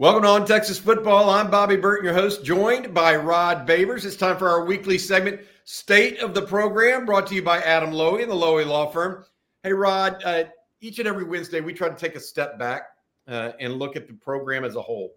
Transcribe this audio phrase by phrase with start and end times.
[0.00, 1.28] Welcome to On Texas Football.
[1.28, 4.06] I'm Bobby Burton, your host, joined by Rod Babers.
[4.06, 7.90] It's time for our weekly segment, State of the Program, brought to you by Adam
[7.90, 9.26] Lowy and the Lowy Law Firm.
[9.62, 10.44] Hey, Rod, uh,
[10.80, 12.84] each and every Wednesday, we try to take a step back
[13.28, 15.16] uh, and look at the program as a whole.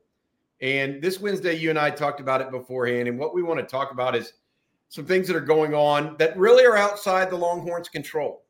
[0.60, 3.08] And this Wednesday, you and I talked about it beforehand.
[3.08, 4.34] And what we want to talk about is
[4.90, 8.44] some things that are going on that really are outside the Longhorns' control.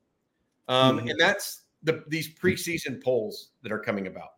[0.67, 1.11] Um, Mhm.
[1.11, 4.30] And that's the, these preseason polls that are coming about.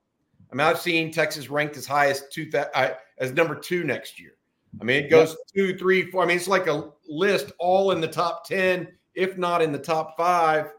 [0.52, 4.20] I mean, I've seen Texas ranked as high as two uh, as number two next
[4.20, 4.34] year.
[4.79, 6.24] I mean, it goes two, three, four.
[6.24, 9.79] I mean, it's like a list all in the top ten, if not in the
[9.79, 10.71] top five.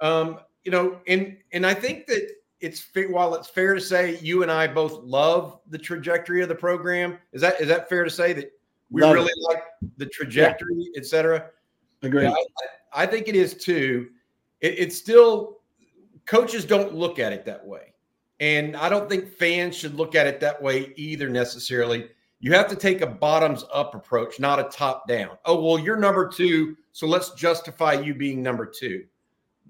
[0.00, 2.28] Um, you know, and and I think that
[2.60, 6.54] it's while it's fair to say you and I both love the trajectory of the
[6.54, 7.18] program.
[7.32, 8.52] Is that is that fair to say that
[8.90, 9.62] we Love really like
[9.96, 11.50] the trajectory, et cetera?
[12.02, 12.24] Agree.
[12.24, 12.34] Yeah,
[12.94, 14.10] I, I think it is too.
[14.60, 15.60] It, it's still
[16.26, 17.91] coaches don't look at it that way,
[18.40, 22.08] and I don't think fans should look at it that way either necessarily.
[22.40, 25.38] You have to take a bottoms up approach, not a top down.
[25.44, 29.04] Oh well, you're number two, so let's justify you being number 2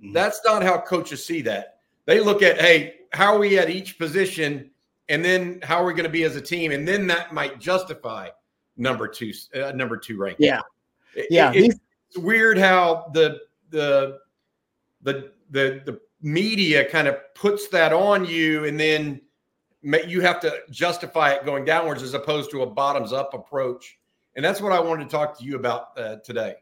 [0.03, 0.13] Mhm.
[0.15, 1.79] That's not how coaches see that.
[2.07, 4.71] They look at hey, how are we at each position,
[5.09, 7.61] and then how are we going to be as a team, and then that might
[7.61, 8.29] justify
[8.79, 10.47] number two, uh, number two ranking.
[10.47, 10.61] Yeah.
[11.15, 14.19] It- Yeah, it- it's weird how the the
[15.03, 19.20] the the the media kind of puts that on you, and then
[20.06, 23.98] you have to justify it going downwards as opposed to a bottoms up approach.
[24.37, 26.55] And that's what I wanted to talk to you about uh, today.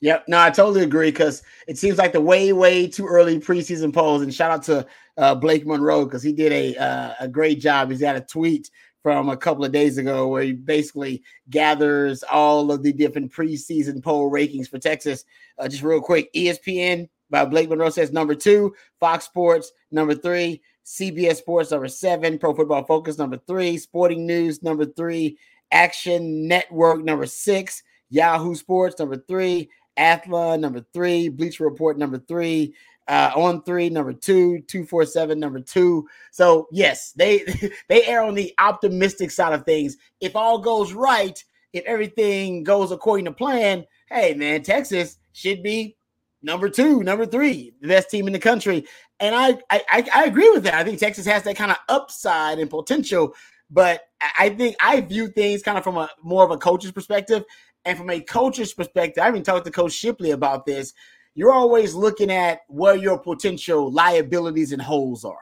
[0.00, 0.26] Yep.
[0.28, 4.22] No, I totally agree because it seems like the way, way too early preseason polls.
[4.22, 7.90] And shout out to uh, Blake Monroe because he did a uh, a great job.
[7.90, 8.70] He's got a tweet
[9.02, 14.02] from a couple of days ago where he basically gathers all of the different preseason
[14.02, 15.24] poll rankings for Texas.
[15.58, 20.62] Uh, just real quick, ESPN by Blake Monroe says number two, Fox Sports number three,
[20.84, 25.38] CBS Sports number seven, Pro Football Focus number three, Sporting News number three,
[25.72, 32.74] Action Network number six, Yahoo Sports number three, Athlon number three, Bleacher Report number three,
[33.08, 36.06] uh, on three number two, two four seven number two.
[36.30, 37.44] So yes, they
[37.88, 39.96] they err on the optimistic side of things.
[40.20, 45.96] If all goes right, if everything goes according to plan, hey man, Texas should be
[46.42, 48.84] number two, number three, the best team in the country.
[49.20, 50.74] And I I, I- agree with that.
[50.74, 53.34] I think Texas has that kind of upside and potential.
[53.70, 54.02] But
[54.38, 57.44] I- think I view things kind of from a more of a coach's perspective.
[57.84, 60.92] And from a coach's perspective, I even talked to Coach Shipley about this.
[61.34, 65.38] You're always looking at where your potential liabilities and holes are.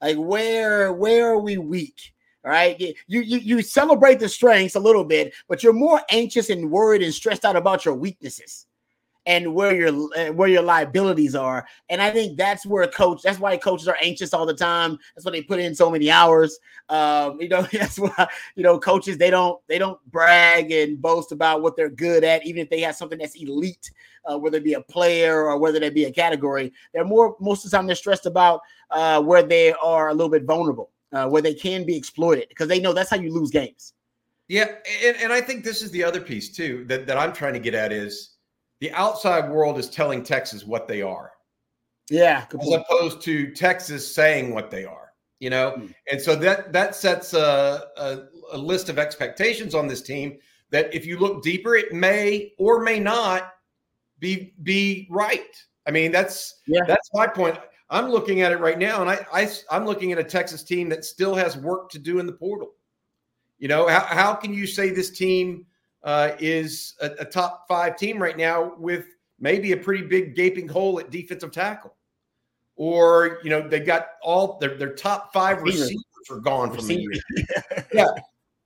[0.00, 2.12] Like where where are we weak?
[2.44, 2.78] Right.
[3.06, 7.02] You, you you celebrate the strengths a little bit, but you're more anxious and worried
[7.02, 8.66] and stressed out about your weaknesses
[9.26, 11.66] and where your uh, where your liabilities are.
[11.88, 13.22] And I think that's where coach.
[13.22, 14.98] That's why coaches are anxious all the time.
[15.14, 16.58] That's why they put in so many hours.
[16.88, 21.32] Um, you know, that's why you know coaches they don't they don't brag and boast
[21.32, 23.90] about what they're good at, even if they have something that's elite,
[24.24, 26.72] uh, whether it be a player or whether they be a category.
[26.92, 30.30] They're more most of the time they're stressed about uh, where they are a little
[30.30, 33.50] bit vulnerable, uh, where they can be exploited because they know that's how you lose
[33.50, 33.94] games.
[34.46, 34.66] Yeah,
[35.02, 37.58] and, and I think this is the other piece too that, that I'm trying to
[37.58, 38.33] get at is
[38.84, 41.32] the outside world is telling Texas what they are,
[42.10, 45.12] Yeah, good as opposed to Texas saying what they are.
[45.40, 45.94] You know, Mm.
[46.10, 48.18] and so that that sets a, a,
[48.52, 50.36] a list of expectations on this team
[50.68, 53.54] that if you look deeper, it may or may not
[54.18, 55.56] be be right.
[55.86, 56.84] I mean, that's Yeah.
[56.86, 57.58] that's my point.
[57.88, 60.90] I'm looking at it right now, and I, I I'm looking at a Texas team
[60.90, 62.74] that still has work to do in the portal.
[63.58, 65.64] You know, how, how can you say this team
[66.04, 69.06] uh, is a, a top five team right now with
[69.40, 71.94] maybe a pretty big gaping hole at defensive tackle?
[72.76, 75.96] Or, you know, they got all their, their top five Receivers.
[76.30, 77.12] are gone from the year.
[77.92, 78.06] yeah.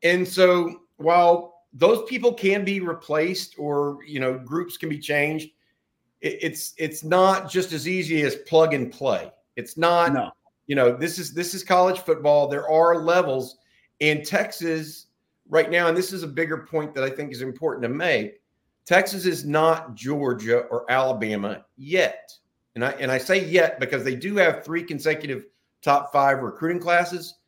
[0.02, 5.50] And so while those people can be replaced or, you know, groups can be changed,
[6.20, 9.30] it, it's it's not just as easy as plug and play.
[9.56, 10.30] It's not No.
[10.66, 13.58] you know this is this is college football there are levels
[14.00, 15.06] in texas
[15.48, 18.40] right now and this is a bigger point that i think is important to make
[18.86, 22.32] texas is not georgia or alabama yet
[22.74, 25.46] and i and i say yet because they do have three consecutive
[25.82, 27.38] top five recruiting classes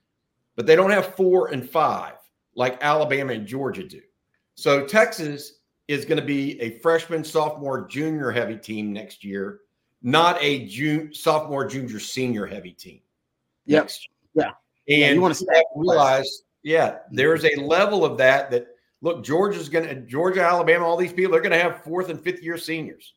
[0.56, 2.14] but they don't have four and five
[2.54, 4.02] like Alabama and Georgia do.
[4.54, 9.60] So Texas is going to be a freshman, sophomore, junior heavy team next year,
[10.02, 13.00] not a June, sophomore, junior, senior heavy team.
[13.66, 13.90] Yep.
[14.34, 14.50] Yeah.
[14.88, 18.68] And Yeah, you stack to realize, yeah, there's a level of that that
[19.00, 22.20] look, Georgia's going to Georgia, Alabama, all these people, they're going to have fourth and
[22.20, 23.14] fifth year seniors,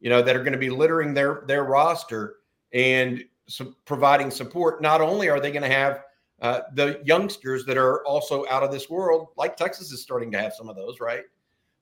[0.00, 2.36] you know, that are going to be littering their their roster
[2.72, 4.80] and su- providing support.
[4.80, 6.02] Not only are they going to have
[6.42, 10.38] uh, the youngsters that are also out of this world, like Texas is starting to
[10.38, 11.24] have some of those, right?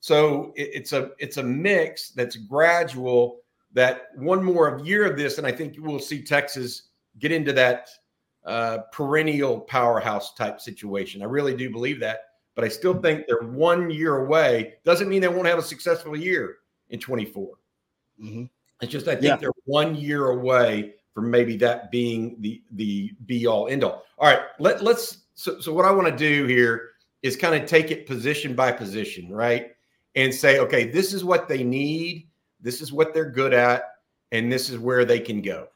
[0.01, 3.41] So it, it's a it's a mix that's gradual.
[3.73, 7.53] That one more of year of this, and I think we'll see Texas get into
[7.55, 7.89] that
[8.45, 11.23] uh, perennial powerhouse type situation.
[11.23, 12.21] I really do believe that,
[12.55, 14.75] but I still think they're one year away.
[14.85, 16.57] Doesn't mean they won't have a successful year
[16.91, 17.55] in 24.
[18.23, 18.51] Mhm.
[18.83, 19.37] It's just I think Yeah.
[19.37, 24.05] they're one year away from maybe that being the the be all end all.
[24.19, 26.91] All right, let let's so so what I want to do here
[27.23, 29.71] is kind of take it position by position, right?
[30.17, 32.29] And say, okay, this is what they need,
[32.61, 33.85] this is what they're good at,
[34.33, 35.69] and this is where they can go,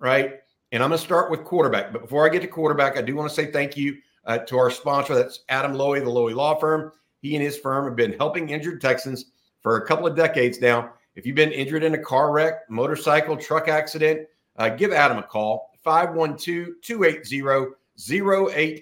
[0.00, 0.41] right?
[0.72, 1.92] And I'm going to start with quarterback.
[1.92, 4.56] But before I get to quarterback, I do want to say thank you uh, to
[4.58, 5.14] our sponsor.
[5.14, 6.92] That's Adam Lowy, the Lowy Law Firm.
[7.20, 9.26] He and his firm have been helping injured Texans
[9.60, 10.94] for a couple of decades now.
[11.14, 14.26] If you've been injured in a car wreck, motorcycle, truck accident,
[14.56, 17.74] uh, give Adam a call, 512 280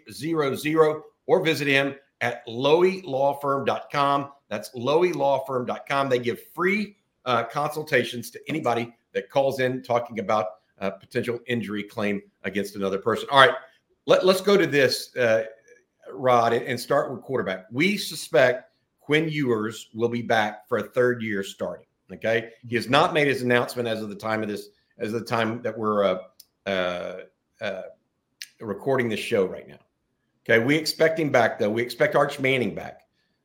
[0.06, 4.30] 0800, or visit him at loweylawfirm.com.
[4.48, 6.08] That's loweylawfirm.com.
[6.08, 10.46] They give free uh, consultations to anybody that calls in talking about
[10.80, 13.28] a potential injury claim against another person.
[13.30, 13.54] All right,
[14.06, 15.44] let, us go to this, uh,
[16.12, 17.66] Rod, and start with quarterback.
[17.70, 21.86] We suspect Quinn Ewers will be back for a third year starting.
[22.12, 25.20] Okay, he has not made his announcement as of the time of this, as of
[25.20, 26.18] the time that we're uh,
[26.66, 27.16] uh,
[27.60, 27.82] uh,
[28.60, 29.78] recording this show right now.
[30.44, 31.70] Okay, we expect him back though.
[31.70, 33.02] We expect Arch Manning back.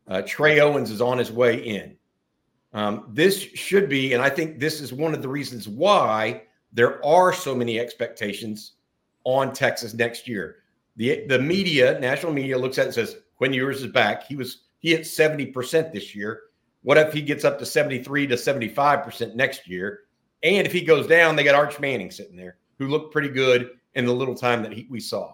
[0.07, 1.97] Uh, Trey Owens is on his way in.
[2.73, 6.43] Um, this should be, and I think this is one of the reasons why
[6.75, 8.73] there are so many expectations
[9.23, 10.57] on Texas next year.
[10.97, 14.27] The the media, national media, looks at it and says Quinn Ewers is back.
[14.27, 16.41] He was he hit seventy percent this year.
[16.83, 20.01] What if he gets up to seventy three to seventy five percent next year?
[20.43, 23.71] And if he goes down, they got Arch Manning sitting there, who looked pretty good
[23.95, 25.33] in the little time that he, we saw.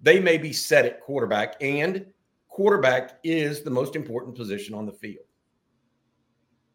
[0.00, 2.06] They may be set at quarterback, and
[2.48, 5.24] quarterback is the most important position on the field.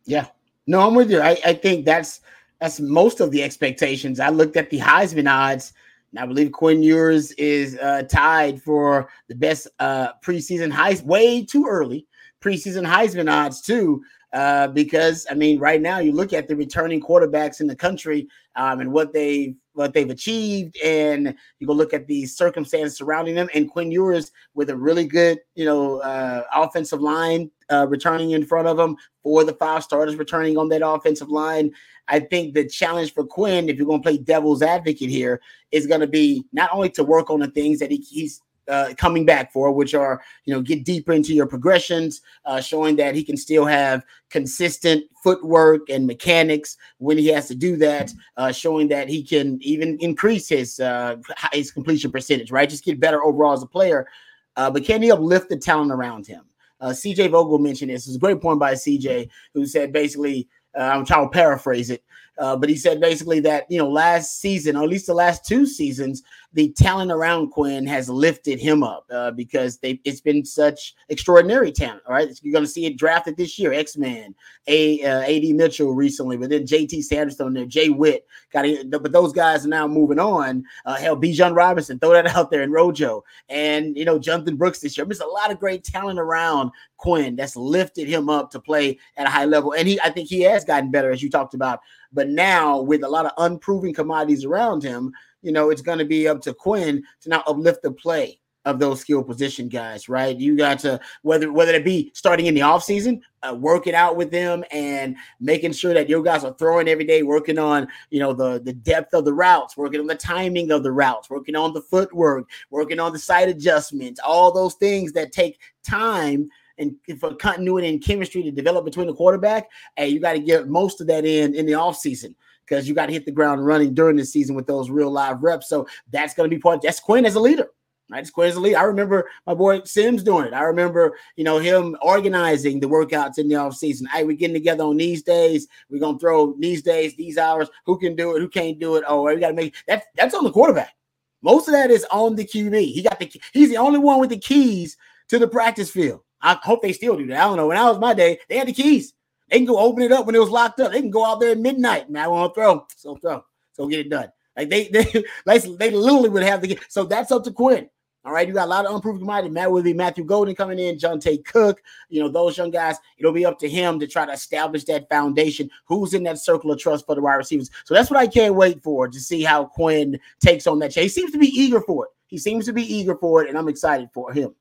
[0.05, 0.25] Yeah.
[0.65, 1.21] No, I'm with you.
[1.21, 2.21] I, I think that's
[2.59, 4.19] that's most of the expectations.
[4.19, 5.73] I looked at the Heisman odds,
[6.11, 11.05] and I believe Quinn Ewers is uh, tied for the best uh, preseason Heisman.
[11.05, 12.07] Way too early
[12.41, 14.03] preseason Heisman odds too,
[14.37, 18.27] uh, because I mean, right now you look at the returning quarterbacks in the country
[18.55, 23.33] um, and what they what they've achieved, and you go look at the circumstances surrounding
[23.33, 23.49] them.
[23.55, 28.45] And Quinn Ewers with a really good, you know, uh, offensive line uh, returning in
[28.45, 31.71] front of him, four of the five starters returning on that offensive line.
[32.07, 35.41] I think the challenge for Quinn, if you're going to play devil's advocate here,
[35.71, 38.93] is going to be not only to work on the things that he, he's uh,
[38.97, 43.15] coming back for, which are you know get deeper into your progressions, uh, showing that
[43.15, 48.51] he can still have consistent footwork and mechanics when he has to do that, uh,
[48.51, 51.15] showing that he can even increase his uh,
[51.53, 52.69] his completion percentage, right?
[52.69, 54.07] Just get better overall as a player.
[54.55, 56.43] Uh, but can he uplift the talent around him?
[56.79, 58.07] Uh, CJ Vogel mentioned this.
[58.07, 62.03] It's a great point by CJ, who said basically, I'm trying to paraphrase it,
[62.37, 65.45] uh, but he said basically that you know last season, or at least the last
[65.45, 66.23] two seasons,
[66.53, 71.71] the talent around Quinn has lifted him up uh, because they it's been such extraordinary
[71.71, 72.01] talent.
[72.07, 73.73] All right, you're going to see it drafted this year.
[73.73, 74.33] X Man,
[74.67, 78.89] a uh, AD Mitchell recently, but then JT Sanderson there, Jay Witt got it.
[78.89, 80.63] But those guys are now moving on.
[80.85, 84.79] Uh, hell, Bijan Robinson, throw that out there, and Rojo, and you know Jonathan Brooks
[84.79, 85.05] this year.
[85.05, 89.27] There's a lot of great talent around Quinn that's lifted him up to play at
[89.27, 91.81] a high level, and he I think he has gotten better as you talked about.
[92.13, 96.05] But now with a lot of unproven commodities around him, you know, it's going to
[96.05, 100.37] be up to Quinn to now uplift the play of those skill position guys, right?
[100.37, 104.29] You got to whether whether it be starting in the offseason, uh, working out with
[104.29, 108.33] them and making sure that your guys are throwing every day, working on you know
[108.33, 111.73] the the depth of the routes, working on the timing of the routes, working on
[111.73, 117.33] the footwork, working on the side adjustments, all those things that take time and for
[117.35, 121.07] continuity and chemistry to develop between the quarterback, hey, you got to get most of
[121.07, 122.35] that in in the offseason
[122.67, 125.41] because you got to hit the ground running during the season with those real live
[125.43, 125.69] reps.
[125.69, 126.81] So that's going to be part.
[126.81, 127.69] That's Quinn as a leader.
[128.09, 128.77] Right, it's Quinn as a leader.
[128.77, 130.53] I remember my boy Simms doing it.
[130.53, 134.07] I remember, you know, him organizing the workouts in the off season.
[134.07, 135.67] Hey, we're getting together on these days.
[135.89, 137.67] We're gonna throw these days, these hours.
[137.85, 138.39] Who can do it?
[138.39, 139.03] Who can't do it?
[139.05, 140.05] Oh, we got to make that.
[140.15, 140.95] That's on the quarterback.
[141.41, 142.93] Most of that is on the QB.
[142.93, 144.95] He got the he's the only one with the keys
[145.27, 146.21] to the practice field.
[146.41, 147.41] I hope they still do that.
[147.41, 147.67] I don't know.
[147.67, 149.13] When I was my day, they had the keys.
[149.49, 150.91] They can go open it up when it was locked up.
[150.91, 152.09] They can go out there at midnight.
[152.09, 152.87] Man, I want to throw.
[152.95, 153.45] So throw.
[153.73, 154.31] So get it done.
[154.55, 156.79] Like they they like they literally would have to get.
[156.89, 157.89] so that's up to Quinn.
[158.25, 159.49] All right, you got a lot of unproven commodity.
[159.49, 161.81] Matt be Matthew Golden coming in, Johntay Cook.
[162.09, 162.97] You know those young guys.
[163.17, 165.69] It'll be up to him to try to establish that foundation.
[165.85, 167.71] Who's in that circle of trust for the wide receivers?
[167.85, 170.93] So that's what I can't wait for to see how Quinn takes on that.
[170.93, 172.11] He seems to be eager for it.
[172.25, 174.53] He seems to be eager for it, and I'm excited for him.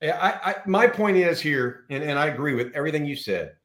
[0.00, 3.56] Yeah, I, I my point is here, and, and I agree with everything you said.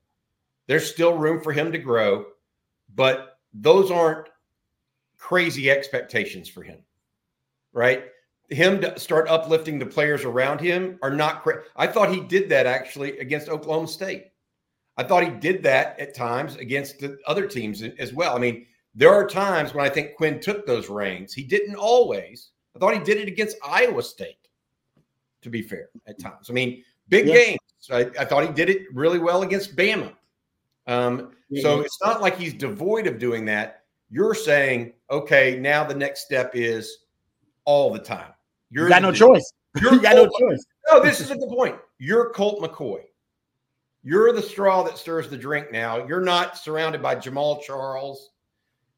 [0.68, 2.26] There's still room for him to grow,
[2.94, 4.28] but those aren't
[5.18, 6.80] crazy expectations for him,
[7.74, 8.06] right?
[8.50, 12.50] him to start uplifting the players around him are not cra- I thought he did
[12.50, 14.28] that actually against Oklahoma State.
[14.96, 18.36] I thought he did that at times against the other teams as well.
[18.36, 21.34] I mean, there are times when I think Quinn took those reins.
[21.34, 22.50] He didn't always.
[22.76, 24.48] I thought he did it against Iowa State,
[25.42, 26.50] to be fair, at times.
[26.50, 27.34] I mean, big yeah.
[27.34, 27.60] games.
[27.92, 30.14] I, I, thought he did it really well against Bama.
[30.88, 31.32] Um.
[31.62, 33.84] So it's not like he's devoid of doing that.
[34.10, 37.00] You're saying, okay, now the next step is
[37.66, 38.32] all the time.
[38.70, 39.54] You're you got no choice.
[39.82, 40.66] You're you got Colt, no choice.
[40.92, 41.78] No, this isn't the point.
[42.00, 43.02] You're Colt McCoy.
[44.04, 46.06] You're the straw that stirs the drink now.
[46.06, 48.32] You're not surrounded by Jamaal Charles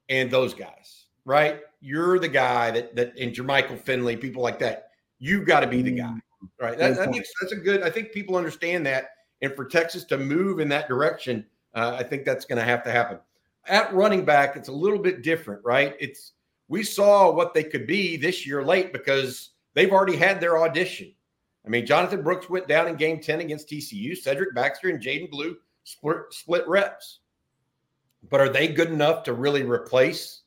[0.07, 1.61] and those guys, right?
[1.81, 4.89] You're the guy that that and Jermichael Finley, people like that.
[5.19, 6.15] You got to be the guy,
[6.59, 6.77] right?
[6.77, 7.83] That, that makes that's a good.
[7.83, 9.09] I think people understand that,
[9.41, 12.83] and for Texas to move in that direction, uh, I think that's going to have
[12.83, 13.19] to happen.
[13.67, 15.95] At running back, it's a little bit different, right?
[15.99, 16.33] It's
[16.67, 21.13] we saw what they could be this year late because They've already had their audition.
[21.65, 24.17] I mean, Jonathan Brooks went down in game 10 against TCU.
[24.17, 27.19] Cedric Baxter and Jaydon Blue split, split reps.
[28.29, 30.41] But are they good enough to really replace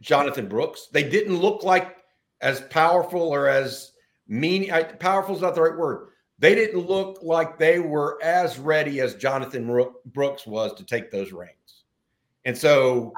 [0.00, 0.88] Jonathan Brooks?
[0.92, 1.96] They didn't look like
[2.40, 3.92] as powerful or as
[4.28, 4.70] mean.
[5.00, 6.08] Powerful is not the right word.
[6.38, 9.66] They didn't look like they were as ready as Jonathan
[10.06, 11.84] Brooks was to take those reins.
[12.44, 13.12] And so,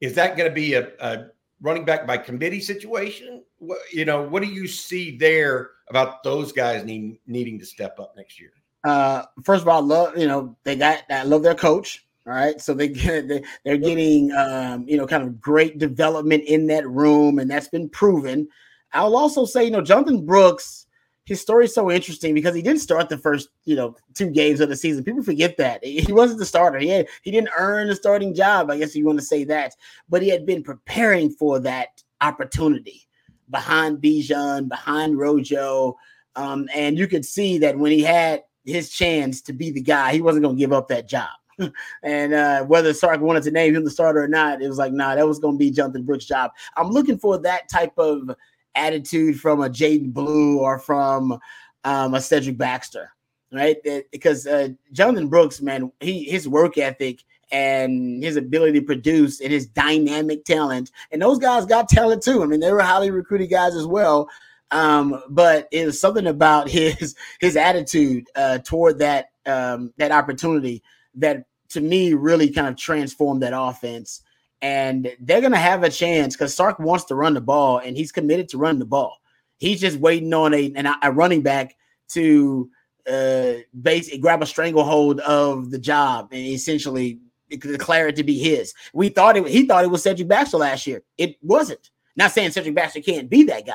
[0.00, 1.26] is that going to be a, a
[1.60, 3.42] running back by committee situation?
[3.58, 7.98] What, you know, what do you see there about those guys need, needing to step
[7.98, 8.52] up next year?
[8.84, 12.06] Uh, first of all, love you know they got I love their coach.
[12.26, 16.44] All right, so they get they, they're getting um, you know kind of great development
[16.44, 18.48] in that room, and that's been proven.
[18.92, 20.86] I'll also say you know Jonathan Brooks
[21.28, 24.60] his story is so interesting because he didn't start the first, you know, two games
[24.60, 25.04] of the season.
[25.04, 26.78] People forget that he wasn't the starter.
[26.78, 28.70] He he didn't earn a starting job.
[28.70, 29.74] I guess you want to say that,
[30.08, 33.06] but he had been preparing for that opportunity
[33.50, 35.98] behind Bijan, behind Rojo,
[36.34, 40.14] um, and you could see that when he had his chance to be the guy,
[40.14, 41.28] he wasn't going to give up that job.
[42.02, 44.92] and uh, whether Sark wanted to name him the starter or not, it was like,
[44.94, 46.52] nah, that was going to be Jonathan Brooks' job.
[46.76, 48.30] I'm looking for that type of
[48.78, 51.38] attitude from a Jaydon Blue or from
[51.84, 53.12] um, a Cedric Baxter,
[53.52, 53.76] right?
[54.10, 59.52] Because uh, Jonathan Brooks, man, he his work ethic and his ability to produce and
[59.52, 62.42] his dynamic talent, and those guys got talent too.
[62.42, 64.28] I mean, they were highly recruited guys as well.
[64.70, 70.82] Um, but it was something about his his attitude uh, toward that um, that opportunity
[71.14, 74.22] that to me really kind of transformed that offense
[74.62, 78.12] and they're gonna have a chance because Sark wants to run the ball and he's
[78.12, 79.18] committed to run the ball.
[79.58, 81.76] He's just waiting on a an, a running back
[82.08, 82.70] to
[83.08, 88.74] uh base grab a stranglehold of the job and essentially declare it to be his.
[88.92, 91.02] We thought it he thought it was Cedric Baxter last year.
[91.16, 91.90] It wasn't.
[92.16, 93.74] Not saying Cedric Baxter can't be that guy,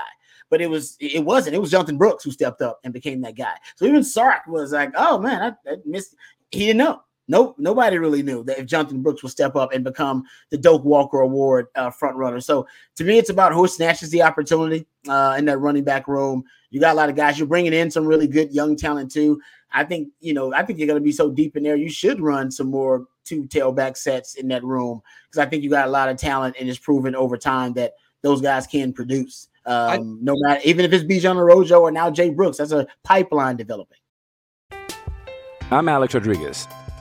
[0.49, 1.55] but it was it wasn't.
[1.55, 3.55] It was Jonathan Brooks who stepped up and became that guy.
[3.75, 6.15] So even Sark was like, oh man, I, I missed.
[6.51, 7.01] He didn't know.
[7.27, 10.83] Nope, nobody really knew that if Jonathan Brooks would step up and become the Doak
[10.83, 12.41] Walker Award uh, front runner.
[12.41, 16.43] So to me, it's about who snatches the opportunity uh, in that running back room.
[16.69, 17.39] You got a lot of guys.
[17.39, 19.41] You're bringing in some really good young talent too.
[19.71, 20.53] I think you know.
[20.53, 21.77] I think you're going to be so deep in there.
[21.77, 25.69] You should run some more two tailback sets in that room because I think you
[25.69, 29.47] got a lot of talent and it's proven over time that those guys can produce.
[29.65, 32.85] Um, I, no matter even if it's Bijan Rojo or now Jay Brooks, that's a
[33.03, 33.97] pipeline developing.
[35.71, 36.67] I'm Alex Rodriguez.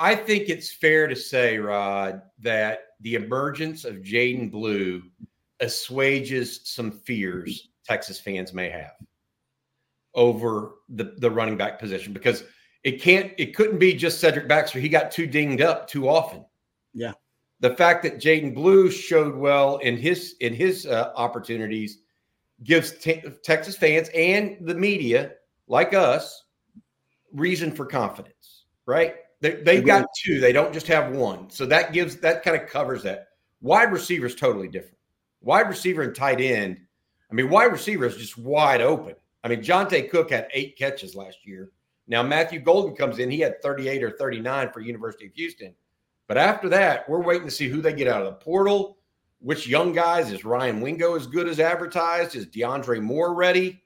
[0.00, 5.02] I, think it's fair to say, Rod, that the emergence of Jaydon Blue
[5.60, 8.94] assuages some fears Texas fans may have
[10.14, 12.44] over the, the running back position because
[12.82, 14.80] it can't, it couldn't be just Cedric Baxter.
[14.80, 16.44] He got too dinged up too often.
[16.94, 17.12] Yeah.
[17.60, 21.98] The fact that Jaydon Blue showed well in his in his uh, opportunities
[22.64, 25.32] gives te- Texas fans and the media
[25.66, 26.44] like us
[27.32, 29.16] reason for confidence, right?
[29.40, 30.40] They, they've got two.
[30.40, 31.50] They don't just have one.
[31.50, 33.28] So that gives that kind of covers that.
[33.62, 34.98] Wide receiver is totally different.
[35.40, 36.78] Wide receiver and tight end.
[37.30, 39.14] I mean, wide receiver is just wide open.
[39.42, 41.70] I mean, Johntay Cook had eight catches last year.
[42.06, 43.30] Now Matthew Golden comes in.
[43.30, 45.74] He had 38 or 39 for University of Houston.
[46.26, 48.98] But after that, we're waiting to see who they get out of the portal.
[49.40, 52.36] Which young guys is Ryan Wingo as good as advertised?
[52.36, 53.82] Is DeAndre Moore ready?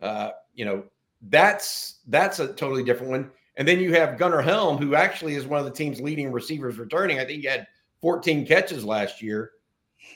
[0.00, 0.84] Uh, you know,
[1.22, 3.30] that's that's a totally different one.
[3.60, 6.78] And then you have Gunnar Helm, who actually is one of the team's leading receivers
[6.78, 7.18] returning.
[7.18, 7.66] I think he had
[8.00, 9.50] 14 catches last year.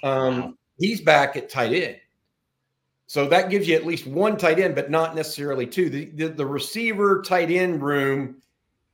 [0.03, 1.97] Um, he's back at tight end.
[3.07, 5.91] So that gives you at least one tight end, but not necessarily two.
[5.91, 8.41] The, the, the receiver tight end room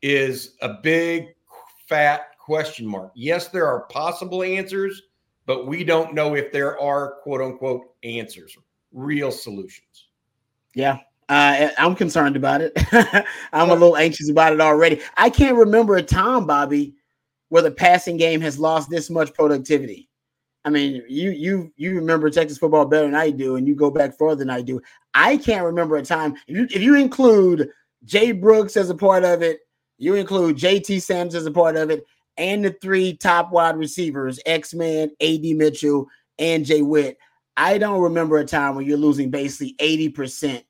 [0.02, 1.28] is a big
[1.86, 3.12] fat question mark.
[3.14, 5.00] Yes, there are possible answers,
[5.46, 8.58] but we don't know if there are quote unquote answers,
[8.90, 10.08] real solutions.
[10.74, 10.98] Yeah.
[11.30, 12.72] Uh, I'm concerned about it.
[13.52, 15.00] I'm a little anxious about it already.
[15.16, 16.96] I can't remember a time, Bobby,
[17.50, 20.08] where the passing game has lost this much productivity.
[20.64, 23.92] I mean, you you you remember Texas football better than I do, and you go
[23.92, 24.82] back further than I do.
[25.14, 27.70] I can't remember a time if you if you include
[28.04, 29.60] Jay Brooks as a part of it,
[29.98, 32.04] you include JT Sanders as a part of it,
[32.38, 36.08] and the three top wide receivers, X Man, AD Mitchell,
[36.40, 37.18] and Jay Witt.
[37.56, 40.64] I don't remember a time when you're losing basically 80%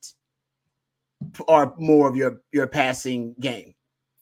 [1.46, 3.74] or more of your, your passing game.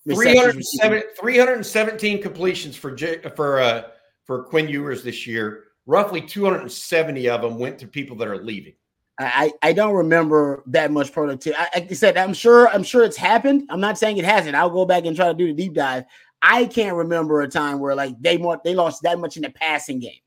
[0.06, 3.82] 307, 317 completions for J, for uh,
[4.24, 5.64] for Quinn Ewers this year.
[5.86, 8.74] Roughly 270 of them went to people that are leaving.
[9.20, 11.58] I, I don't remember that much productivity.
[11.60, 13.64] I, like I said, I'm sure I'm sure it's happened.
[13.68, 14.54] I'm not saying it hasn't.
[14.54, 16.04] I'll go back and try to do the deep dive.
[16.40, 19.50] I can't remember a time where like they want they lost that much in the
[19.50, 20.20] passing game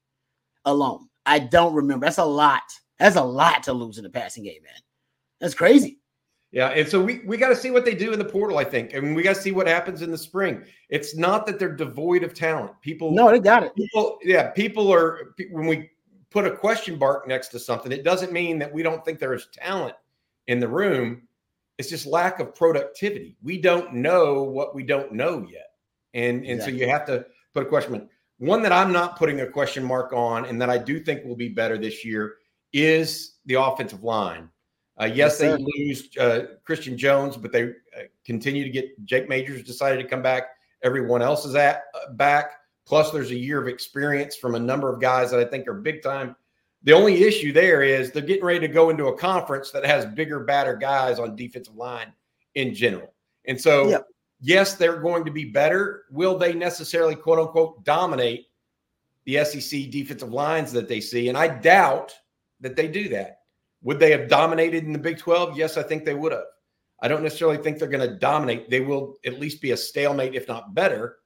[0.66, 1.08] alone.
[1.26, 2.06] I don't remember.
[2.06, 2.64] That's a lot.
[3.00, 4.74] That's a lot to lose in the passing game, man.
[5.40, 6.01] That's crazy.
[6.52, 8.58] Yeah, and so we we got to see what they do in the portal.
[8.58, 10.64] I think, I and mean, we got to see what happens in the spring.
[10.90, 12.74] It's not that they're devoid of talent.
[12.82, 13.74] People, no, they got it.
[13.76, 15.92] People, yeah, people are when we
[16.30, 19.34] put a question mark next to something, it doesn't mean that we don't think there
[19.34, 19.96] is talent
[20.48, 21.22] in the room.
[21.78, 23.38] It's just lack of productivity.
[23.42, 25.68] We don't know what we don't know yet.
[26.14, 26.80] And, and exactly.
[26.80, 28.04] so you have to put a question mark.
[28.40, 31.36] One that I'm not putting a question mark on and that I do think will
[31.36, 32.36] be better this year
[32.74, 34.50] is the offensive line.
[35.02, 39.64] Uh, yes, they lose uh, Christian Jones, but they uh, continue to get Jake Majors
[39.64, 40.50] decided to come back.
[40.84, 42.52] Everyone else is at uh, back.
[42.86, 45.74] Plus, there's a year of experience from a number of guys that I think are
[45.74, 46.36] big time.
[46.84, 50.06] The only issue there is they're getting ready to go into a conference that has
[50.06, 52.14] bigger, badder guys on defensive line
[52.54, 53.14] in general.
[53.46, 54.04] And so,
[54.40, 56.04] yes, they're going to be better.
[56.12, 58.48] Will they necessarily, quote unquote, dominate
[59.26, 61.30] the SEC defensive lines that they see?
[61.30, 62.14] And I doubt
[62.60, 63.41] that they do that.
[63.84, 65.58] Would they have dominated in the Big 12?
[65.58, 66.44] Yes, I think they would have.
[67.02, 68.70] I don't necessarily think they're going to dominate.
[68.70, 71.18] They will at least be a stalemate, if not better,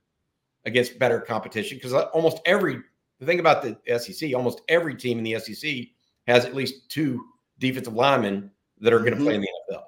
[0.66, 2.82] against better competition because almost every
[3.20, 5.88] the thing about the SEC, almost every team in the SEC
[6.28, 7.24] has at least two
[7.60, 9.26] defensive linemen that are going to mm-hmm.
[9.26, 9.84] play in the NFL.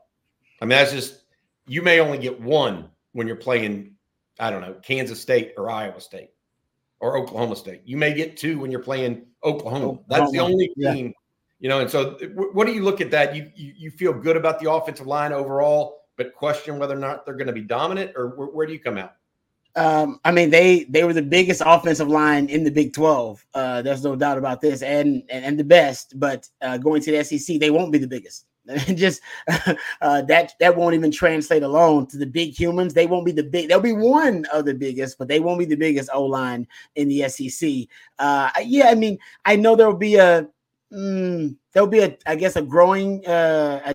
[0.62, 1.24] I mean, that's just
[1.68, 3.96] you may only get one when you're playing,
[4.40, 6.30] I don't know, Kansas State or Iowa State
[7.00, 7.82] or Oklahoma State.
[7.86, 10.00] You may get two when you're playing Oklahoma.
[10.08, 11.14] That's the only team.
[11.60, 11.80] You know.
[11.80, 12.18] And so,
[12.54, 13.36] what do you look at that?
[13.36, 17.26] You, you, you feel good about the offensive line overall, but question whether or not
[17.26, 19.14] they're going to be dominant, or where, where do you come out?
[19.76, 23.46] Um, I mean, they they were the biggest offensive line in the Big Twelve.
[23.54, 26.20] Uh, there's no doubt about this, and and, and the best.
[26.20, 28.48] But uh, going to the SEC, they won't be the biggest.
[28.96, 29.22] Just
[30.02, 32.94] uh, that that won't even translate alone to the big humans.
[32.94, 33.70] They won't be the big.
[33.70, 37.08] They'll be one of the biggest, but they won't be the biggest O line in
[37.08, 37.88] the SEC.
[38.18, 40.48] Uh, yeah, I mean, I know there will be a
[40.92, 43.94] mm, there'll be a I guess a growing uh,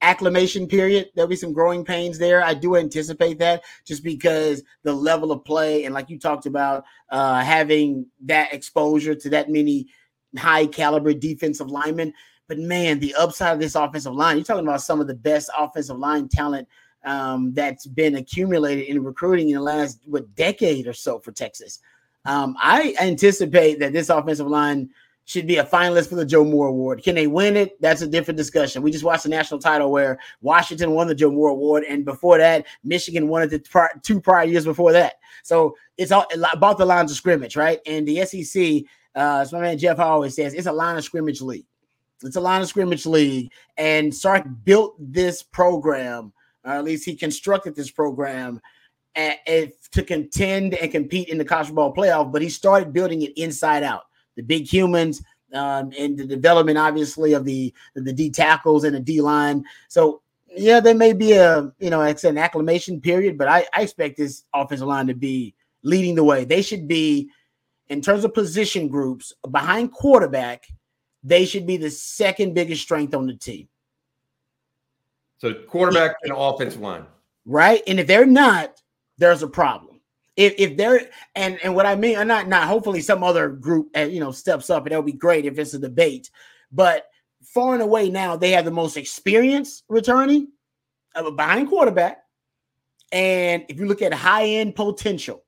[0.00, 1.10] acclimation period.
[1.14, 2.42] There'll be some growing pains there.
[2.42, 6.84] I do anticipate that just because the level of play and like you talked about,
[7.10, 9.88] uh, having that exposure to that many
[10.36, 12.12] high caliber defensive linemen.
[12.46, 15.50] But man, the upside of this offensive line, you're talking about some of the best
[15.56, 16.68] offensive line talent
[17.04, 21.80] um, that's been accumulated in recruiting in the last what decade or so for Texas.
[22.24, 24.90] Um, I anticipate that this offensive line
[25.28, 27.02] should be a finalist for the Joe Moore Award.
[27.02, 27.78] Can they win it?
[27.82, 28.80] That's a different discussion.
[28.80, 32.38] We just watched the national title where Washington won the Joe Moore Award, and before
[32.38, 35.16] that, Michigan won it the two prior years before that.
[35.42, 37.78] So it's all about the lines of scrimmage, right?
[37.84, 41.42] And the SEC, uh, as my man Jeff always says, it's a line of scrimmage
[41.42, 41.66] league.
[42.22, 46.32] It's a line of scrimmage league, and Sark built this program,
[46.64, 48.62] or at least he constructed this program
[49.14, 52.32] to contend and compete in the college football playoff.
[52.32, 54.04] But he started building it inside out
[54.38, 55.20] the big humans,
[55.52, 59.64] um, and the development, obviously, of the the D tackles and the D line.
[59.88, 60.22] So
[60.56, 64.16] yeah, there may be a you know it's an acclimation period, but I, I expect
[64.16, 66.44] this offensive line to be leading the way.
[66.44, 67.28] They should be
[67.88, 70.68] in terms of position groups behind quarterback.
[71.24, 73.68] They should be the second biggest strength on the team.
[75.38, 77.06] So quarterback and offensive line,
[77.44, 77.82] right?
[77.88, 78.80] And if they're not,
[79.18, 79.87] there's a problem
[80.38, 83.90] if if they're and and what I mean, I'm not not hopefully some other group
[83.96, 86.30] uh, you know steps up and that'll be great if it's a debate,
[86.72, 87.08] but
[87.42, 90.48] far and away now they have the most experience returning
[91.16, 92.22] of a behind quarterback,
[93.10, 95.42] and if you look at high end potential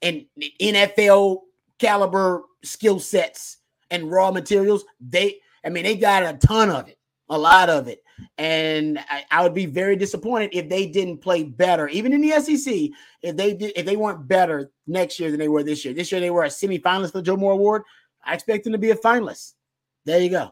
[0.00, 0.24] and
[0.60, 1.40] NFL
[1.78, 3.58] caliber skill sets
[3.90, 7.88] and raw materials, they I mean they got a ton of it, a lot of
[7.88, 8.02] it.
[8.38, 12.40] And I, I, would be very disappointed if they didn't play better, even in the
[12.40, 12.90] SEC.
[13.22, 15.94] If they did, if they weren't better next year than they were this year.
[15.94, 17.82] This year they were a semifinalist for the Joe Moore Award.
[18.24, 19.54] I expect them to be a finalist.
[20.04, 20.50] There you go.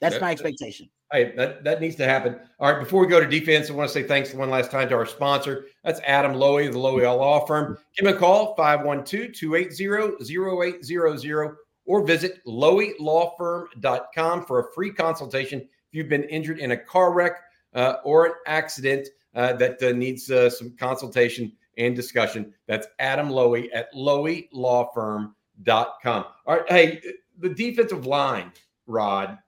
[0.00, 0.88] That's my expectation.
[1.12, 2.40] Hey, that, that needs to happen.
[2.58, 4.88] All right, before we go to defense, I want to say thanks one last time
[4.88, 5.66] to our sponsor.
[5.84, 7.78] That's Adam Lowy, the Lowy Law Firm.
[7.96, 11.54] Give him a call, 512-280-0800,
[11.84, 17.42] or visit loweylawfirm.com for a free consultation you've been injured in a car wreck
[17.74, 23.28] uh, or an accident uh, that uh, needs uh, some consultation and discussion, that's Adam
[23.28, 26.24] Lowy at loweylawfirm.com.
[26.46, 26.68] All right.
[26.68, 27.02] Hey,
[27.38, 28.52] the defensive line,
[28.86, 29.38] Rod.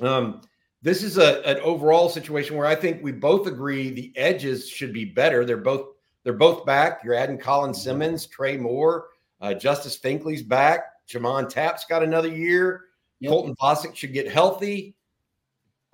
[0.00, 0.40] Um,
[0.82, 4.92] this is a, an overall situation where I think we both agree the edges should
[4.92, 5.44] be better.
[5.44, 5.88] They're both
[6.24, 7.02] they're both back.
[7.04, 7.74] You're adding Colin.
[7.74, 9.08] Simmons, Trey Moore,
[9.42, 10.86] uh, Justice Finkley's back.
[11.06, 12.84] J'Mond Tapp's got another year.
[13.20, 13.30] Yep.
[13.30, 14.96] Colton Vasek should get healthy.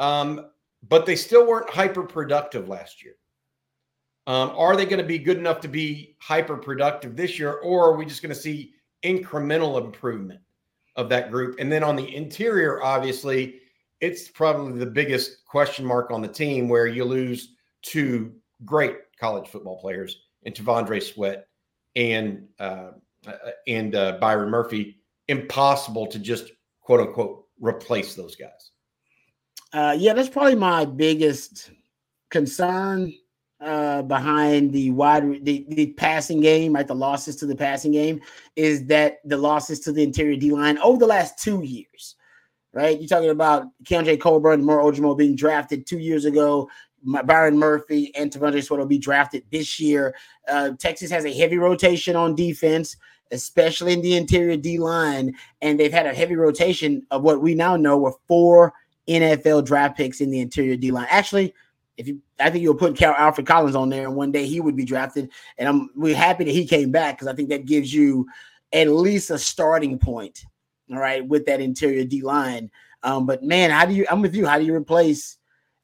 [0.01, 0.47] Um,
[0.89, 3.15] but they still weren't hyper productive last year.
[4.27, 7.87] Um, are they going to be good enough to be hyper productive this year, or
[7.91, 10.41] are we just going to see incremental improvement
[10.97, 11.57] of that group?
[11.59, 13.61] And then on the interior, obviously,
[14.01, 18.35] it's probably the biggest question mark on the team where you lose two
[18.65, 21.47] great college football players in T'Vondre Sweat
[21.97, 22.93] and uh,
[23.67, 24.97] and uh, Byron Murphy.
[25.29, 28.71] Impossible to just quote unquote replace those guys.
[29.73, 31.71] Uh, yeah, that's probably my biggest
[32.31, 33.13] concern
[33.61, 36.87] uh, behind the wide the, the passing game, right?
[36.87, 38.21] The losses to the passing game
[38.57, 42.17] is that the losses to the interior D line over the last two years,
[42.73, 42.99] right?
[42.99, 46.69] You're talking about Keondre Coburn and Moro Ojomo being drafted two years ago.
[47.05, 50.15] Byron Murphy and T'Vondre Sweat will be drafted this year.
[50.49, 52.97] Uh, Texas has a heavy rotation on defense,
[53.31, 57.55] especially in the interior D line, and they've had a heavy rotation of what we
[57.55, 58.75] now know were four
[59.09, 61.07] NFL draft picks in the interior D line.
[61.11, 61.55] Actually,
[61.97, 64.61] if you, I think you'll put Cal Alfred Collins on there, and one day he
[64.61, 65.31] would be drafted.
[65.59, 68.27] And I'm we're happy that he came back because I think that gives you
[68.73, 70.45] at least a starting point,
[70.91, 72.71] all right, with that interior D line.
[73.03, 74.07] Um, but man, how do you?
[74.11, 74.47] I'm with you.
[74.47, 75.37] How do you replace?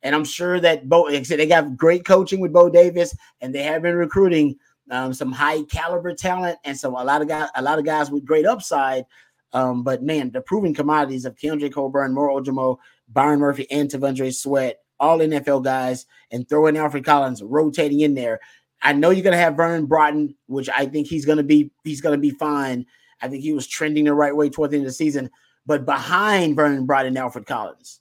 [0.02, 3.55] And I'm sure that Bo, like said, they got great coaching with Bo Davis, and
[3.55, 4.57] they have been recruiting
[4.90, 8.11] um, some high caliber talent and some a lot of guys, a lot of guys
[8.11, 9.05] with great upside.
[9.52, 14.35] Um, but man, the proven commodities of Keondre Coburn, Moro Ojomo, Byron Murphy, and T'Vondre
[14.35, 18.40] Sweat, all NFL guys, and throwing Alfred Collins rotating in there.
[18.83, 22.19] I know you're gonna have Vernon Broughton, which I think he's gonna be he's gonna
[22.19, 22.87] be fine.
[23.21, 25.31] I think he was trending the right way toward the end of the season.
[25.64, 28.01] But behind Vernon Broughton and Alfred Collins,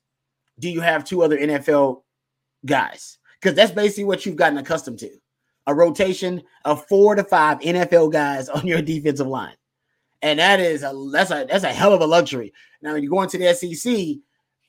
[0.59, 2.03] do you have two other NFL
[2.65, 3.17] guys?
[3.41, 5.09] Because that's basically what you've gotten accustomed to.
[5.67, 9.55] A rotation of four to five NFL guys on your defensive line.
[10.21, 12.53] And that is a that's a that's a hell of a luxury.
[12.81, 14.17] Now, when you go into the SEC,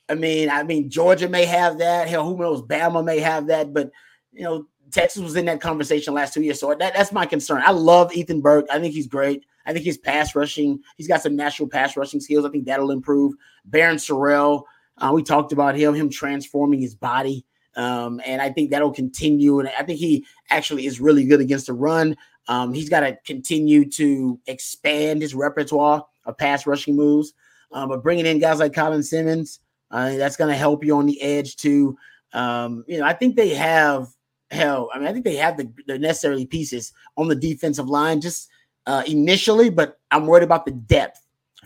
[0.09, 2.09] I mean, I mean, Georgia may have that.
[2.09, 2.63] Hell, who knows?
[2.63, 3.91] Bama may have that, but
[4.33, 6.61] you know, Texas was in that conversation last two years.
[6.61, 7.63] So that, that's my concern.
[7.65, 8.67] I love Ethan Burke.
[8.71, 9.45] I think he's great.
[9.67, 12.45] I think his pass rushing, he's got some natural pass rushing skills.
[12.45, 13.35] I think that'll improve.
[13.69, 14.63] Barryn Sorrell,
[14.99, 17.45] uh, we talked about him, him transforming his body
[17.77, 19.61] Um, and I think that'll continue.
[19.61, 22.17] And I think he actually is really good against the run.
[22.49, 27.35] Um, he's got to continue to expand his repertoire of pass rushing moves.
[27.73, 29.61] Um, but bringing in guys like Colin Simmons,
[29.97, 31.97] uh, that's going to help you on the edge too.
[32.35, 34.09] Um, you know, I think they have
[34.51, 34.91] hell.
[34.93, 38.51] I mean, I think they have the, the necessary pieces on the defensive line just
[38.87, 41.23] uh, initially, but I'm worried about the depth.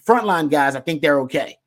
[0.06, 1.58] Frontline guys, I think they're okay.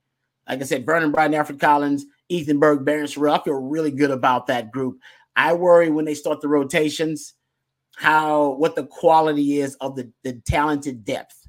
[0.48, 3.38] Like I said, Vernon Bryant, Alfred Collins, Ethan Burke, Barryn Sorrell.
[3.42, 5.00] I feel really good about that group.
[5.36, 7.34] I worry when they start the rotations,
[7.98, 11.46] how what the quality is of the, the talented depth.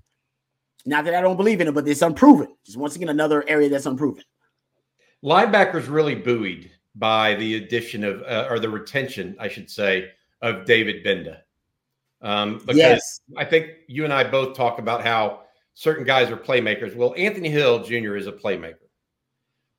[0.85, 2.49] Not that I don't believe in it, but it's unproven.
[2.67, 4.25] Just once again, another area that's unproven.
[5.25, 10.11] Linebackers really buoyed by the addition of, uh, or the retention, I should say,
[10.43, 11.39] of David Gbenda.
[12.21, 13.21] Um, because yes.
[13.37, 15.41] I think you and I both talk about how
[15.75, 16.95] certain guys are playmakers.
[16.95, 18.17] Well, Anthony Hill Jr.
[18.17, 18.89] is a playmaker,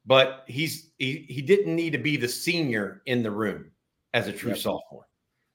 [0.06, 3.72] but he's he, he didn't need to be the senior in the room
[4.14, 4.60] as a true yep.
[4.60, 5.08] sophomore,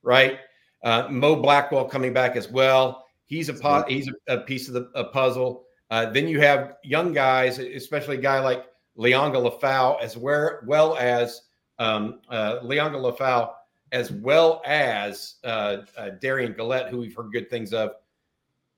[0.02, 0.38] right?
[0.82, 3.04] Uh, Mo Blackwell coming back as well.
[3.26, 5.64] He's a po- he's a, a, piece of the a puzzle.
[5.90, 8.64] Uh, then you have young guys, especially a guy like
[9.00, 11.42] Liona Lefau as where, well as
[11.78, 13.52] um, uh, Liona Lefau,
[13.92, 17.92] as well as uh, uh, Derion Gullette, who we've heard good things of.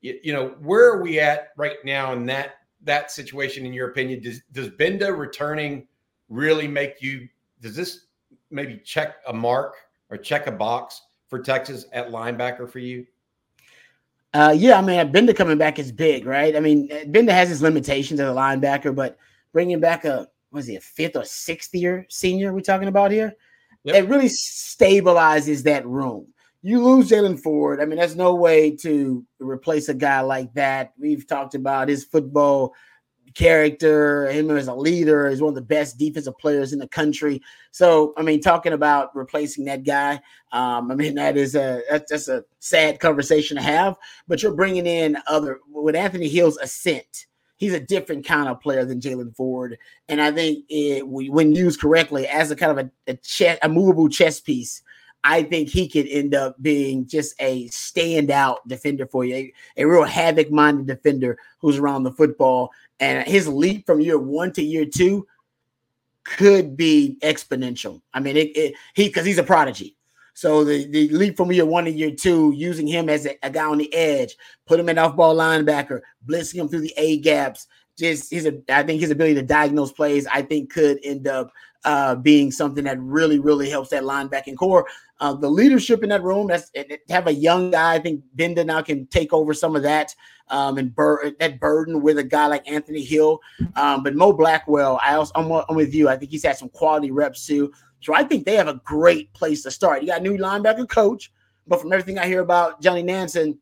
[0.01, 3.65] You, you, know, where are we at right now in that that situation?
[3.65, 5.87] In your opinion, does does Gbenda returning
[6.29, 7.27] really make you?
[7.61, 8.07] Does this
[8.49, 9.75] maybe check a mark
[10.09, 13.05] or check a box for Texas at linebacker for you?
[14.33, 16.55] Uh, yeah, I mean, Gbenda coming back is big, right?
[16.55, 19.17] I mean, Gbenda has his limitations as a linebacker, but
[19.53, 23.33] bringing back a was he a fifth or sixth year senior we're talking about here?
[23.83, 23.95] Yep.
[23.95, 26.27] It really stabilizes that room.
[26.61, 27.81] You lose Jaylan Ford.
[27.81, 30.93] I mean, there's no way to replace a guy like that.
[30.97, 32.73] We've talked about his football
[33.33, 37.41] character, him as a leader, is one of the best defensive players in the country.
[37.71, 42.11] So, I mean, talking about replacing that guy, um, I mean, that is a that's,
[42.11, 43.97] that's a sad conversation to have.
[44.27, 47.25] But you're bringing in other with Anthony Hill's ascent
[47.63, 49.77] he's a different kind of player than Jaylan Ford.
[50.09, 53.69] And I think it, when used correctly as a kind of a, a, chess, a
[53.69, 54.81] movable chess piece,
[55.23, 59.85] I think he could end up being just a standout defender for you, a, a
[59.85, 62.71] real havoc minded defender who's around the football.
[62.99, 65.25] And his leap from year one to year two
[66.25, 68.01] could be exponential.
[68.13, 69.95] I mean, it, it he because he's a prodigy.
[70.33, 73.49] So the, the leap from year one to year two, using him as a, a
[73.49, 77.19] guy on the edge, put him in off ball linebacker, blitzing him through the A
[77.19, 77.67] gaps.
[77.97, 81.51] Just his, I think his ability to diagnose plays, I think could end up
[81.85, 84.87] uh, being something that really, really helps that linebacking corps.
[85.19, 86.71] Uh, the leadership in that room, that's
[87.09, 87.93] have a young guy.
[87.93, 90.15] I think Gbenda now can take over some of that
[90.49, 93.39] um, and bur- that burden with a guy like Anthony Hill.
[93.75, 96.09] Um, but Mo Blackwell, I also I'm, I'm with you.
[96.09, 97.71] I think he's had some quality reps too.
[98.03, 100.01] So I think they have a great place to start.
[100.01, 101.31] You got a new linebacker coach,
[101.67, 103.57] but from everything I hear about Johnny Nansen,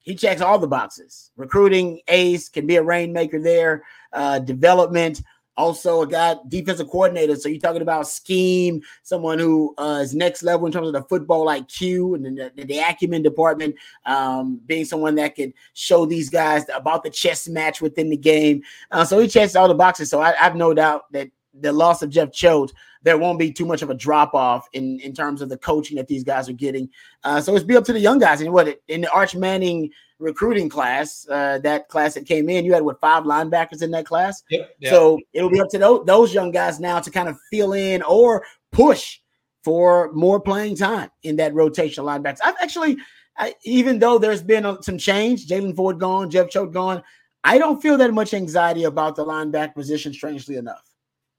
[0.00, 1.30] he checks all the boxes.
[1.36, 3.84] Recruiting ace can be a rainmaker there.
[4.12, 5.22] Uh, development,
[5.56, 7.36] also a guy defensive coordinator.
[7.36, 11.02] So you're talking about scheme, someone who uh, is next level in terms of the
[11.02, 13.74] football IQ and the, the, the acumen department,
[14.06, 18.62] um, being someone that can show these guys about the chess match within the game.
[18.90, 20.10] Uh, so he checks all the boxes.
[20.10, 23.52] So I, I have no doubt that the loss of Jeff Choate, there won't be
[23.52, 26.48] too much of a drop off in, in terms of the coaching that these guys
[26.48, 26.88] are getting.
[27.24, 28.40] Uh, so it's be up to the young guys.
[28.40, 32.72] And what in the Arch Manning recruiting class, uh, that class that came in, you
[32.72, 34.42] had what five linebackers in that class.
[34.50, 34.90] Yep, yep.
[34.90, 38.02] So it'll be up to those, those young guys now to kind of fill in
[38.02, 39.18] or push
[39.64, 42.38] for more playing time in that rotational linebackers.
[42.44, 42.96] I've actually,
[43.36, 47.02] I, even though there's been a, some change, Jaylan Ford gone, Jeff Choate gone,
[47.44, 50.12] I don't feel that much anxiety about the linebacker position.
[50.12, 50.91] Strangely enough.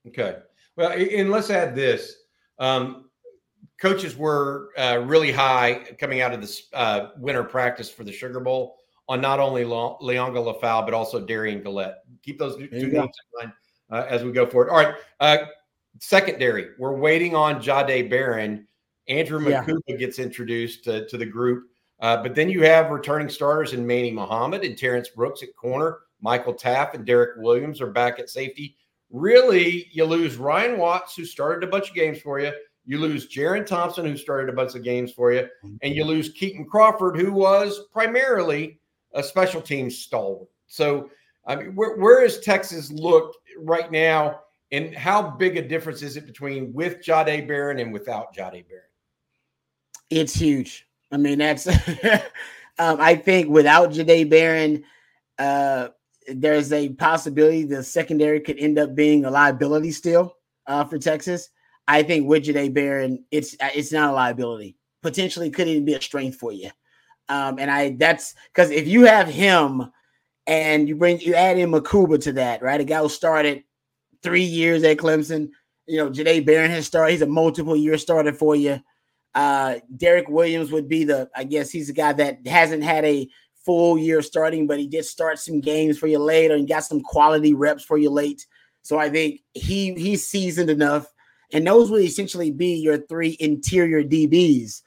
[0.07, 0.37] Okay.
[0.75, 2.15] Well, and let's add this.
[2.59, 3.09] Um,
[3.79, 8.39] coaches were uh, really high coming out of this uh, winter practice for the Sugar
[8.39, 8.77] Bowl
[9.09, 11.95] on not only Liona Lefau, but also Derion Gullette.
[12.23, 13.51] Keep those two names in mind
[13.91, 14.69] uh, as we go forward.
[14.69, 14.95] All right.
[15.19, 15.37] Uh,
[15.99, 18.67] secondary, we're waiting on Jahdae Barron.
[19.09, 19.97] Andrew Mukuba yeah.
[19.97, 21.65] gets introduced to, to the group.
[21.99, 25.99] Uh, but then you have returning starters in Manny Muhammad and Terrence Brooks at corner.
[26.21, 28.77] Michael Taaffe and Derek Williams are back at safety
[29.13, 32.51] really you lose Ryan Watts, who started a bunch of games for you.
[32.85, 35.47] You lose Jerrin Thompson, who started a bunch of games for you,
[35.81, 38.79] and you lose Kitan Crawford, who was primarily
[39.13, 40.49] a special teams stalwart.
[40.67, 41.09] So,
[41.45, 44.41] I mean, where, where is Texas look right now,
[44.73, 48.83] and how big a difference is it between with Jahdae Barron and without Jahdae Barron?
[50.09, 50.85] It's huge.
[51.11, 51.67] I mean, that's.
[52.79, 54.83] um, I think without Jahdae Barron,
[55.39, 55.89] uh,
[56.27, 60.35] there's a possibility the secondary could end up being a liability still
[60.67, 61.49] uh, for Texas.
[61.87, 64.77] I think with Jahdae Barron, it's it's not a liability.
[65.01, 66.69] Potentially could even be a strength for you.
[67.29, 69.91] Um, and I that's because if you have him
[70.47, 72.79] and you bring you add in Mukuba to that, right?
[72.79, 73.63] A guy who started
[74.23, 75.49] three years at Clemson.
[75.85, 77.11] You know, Jahdae Barron has started.
[77.11, 78.79] He's a multiple year starter for you.
[79.35, 83.27] Uh, Derek Williams would be the, I guess he's a guy that hasn't had a
[83.65, 87.01] full year starting, but he did start some games for you later and got some
[87.01, 88.45] quality reps for you late.
[88.81, 91.07] So I think he he's seasoned enough,
[91.51, 94.81] and those would essentially be your three interior DBs.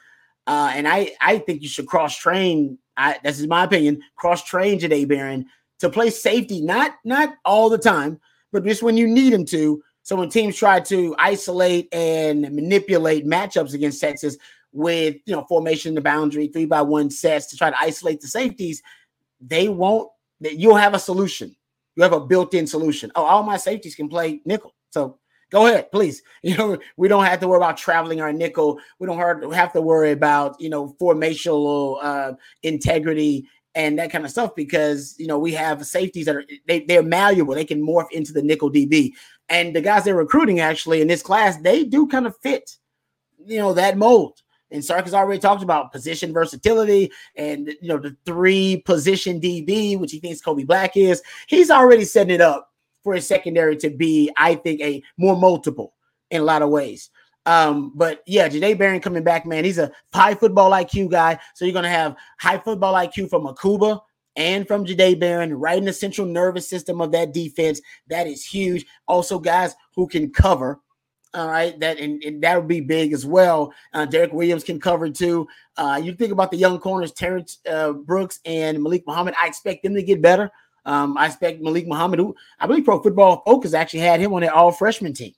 [0.46, 2.78] Uh, and I I think you should cross train.
[2.96, 4.02] I, this is my opinion.
[4.16, 5.46] Cross train Jahdae Barron
[5.80, 8.20] to play safety, not not all the time,
[8.52, 9.82] but just when you need him to.
[10.02, 14.36] So when teams try to isolate and manipulate matchups against Texas
[14.76, 18.28] with you know formation the boundary, three by one sets to try to isolate the
[18.28, 18.82] safeties,
[19.40, 20.08] they won't.
[20.40, 21.56] You'll have a solution.
[21.96, 23.10] You have a built-in solution.
[23.14, 24.74] Oh, all my safeties can play nickel.
[24.90, 25.18] So
[25.50, 26.22] go ahead, please.
[26.42, 28.78] You know, we don't have to worry about traveling our nickel.
[29.00, 34.30] We don't have to worry about, you know, formational uh, integrity and that kind of
[34.30, 37.54] stuff because, you know, we have safeties that are, they, they're malleable.
[37.54, 39.12] They can morph into the nickel DB.
[39.48, 42.76] And the guys they're recruiting actually in this class, they do kind of fit,
[43.44, 44.40] you know, that mold.
[44.70, 49.98] And Sark has already talked about position versatility and you know the three position DB,
[49.98, 51.22] which he thinks Kobe Black is.
[51.46, 52.72] He's already setting it up
[53.04, 55.94] for his secondary to be, I think, a more multiple
[56.30, 57.10] in a lot of ways.
[57.46, 59.64] Um, but yeah, Jahdae Barron coming back, man.
[59.64, 61.38] He's a high football IQ guy.
[61.54, 64.00] So you're gonna have high football IQ from Mukuba
[64.34, 67.80] and from Jahdae Barron, right in the central nervous system of that defense.
[68.08, 68.84] That is huge.
[69.06, 70.80] Also, guys who can cover
[71.36, 73.72] all right, that and, and that would be big as well.
[73.92, 75.46] Uh, Derrick Williams can cover too.
[75.76, 79.34] Uh, you think about the young corners, Terrence uh, Brooks and Malik Muhammad.
[79.40, 80.50] I expect them to get better.
[80.86, 84.40] Um, I expect Malik Muhammad, who I believe Pro Football Focus actually had him on
[84.40, 85.34] their all freshman team.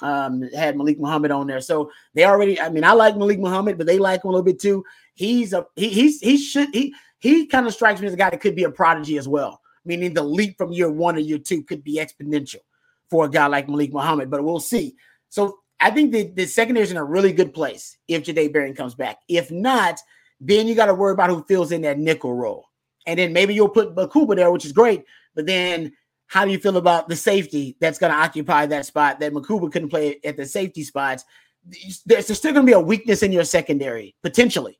[0.00, 2.60] Um, had Malik Muhammad on there, so they already.
[2.60, 4.84] I mean, I like Malik Muhammad, but they like him a little bit too.
[5.14, 8.28] He's a he, he's he should he he kind of strikes me as a guy
[8.28, 9.62] that could be a prodigy as well.
[9.86, 12.60] Meaning the leap from year one to year two could be exponential
[13.08, 14.94] for a guy like Malik Muhammad, but we'll see.
[15.28, 18.74] So I think the, the secondary is in a really good place if Jahdae Barron
[18.74, 19.18] comes back.
[19.28, 20.00] If not,
[20.40, 22.66] then you got to worry about who fills in that nickel role.
[23.06, 25.04] And then maybe you'll put Mukuba there, which is great.
[25.34, 25.92] But then
[26.26, 29.72] how do you feel about the safety that's going to occupy that spot that Mukuba
[29.72, 31.24] couldn't play at the safety spots?
[31.64, 34.78] There's, there's still going to be a weakness in your secondary, potentially,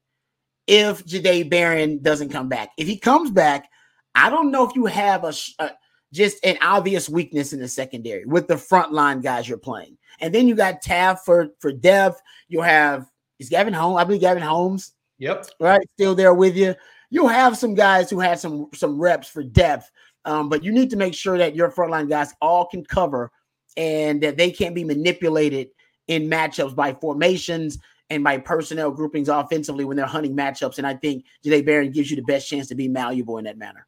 [0.66, 2.70] if Jahdae Barron doesn't come back.
[2.76, 3.68] If he comes back,
[4.14, 5.70] I don't know if you have a, a
[6.12, 9.96] just an obvious weakness in the secondary with the front line guys you're playing.
[10.20, 12.20] And then you got Taft for for depth.
[12.48, 14.00] You'll have is Gavin Holmes.
[14.00, 14.92] I believe Gavin Holmes.
[15.18, 15.46] Yep.
[15.60, 16.74] Right, still there with you.
[17.10, 19.90] You'll have some guys who had some some reps for depth,
[20.24, 23.30] um, but you need to make sure that your frontline guys all can cover
[23.76, 25.68] and that they can't be manipulated
[26.08, 27.78] in matchups by formations
[28.10, 30.78] and by personnel groupings offensively when they're hunting matchups.
[30.78, 33.58] And I think Jahdae Barron gives you the best chance to be malleable in that
[33.58, 33.86] manner.